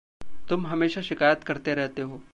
[0.49, 2.21] तुम हमेशा शिकायत करते रहते हो।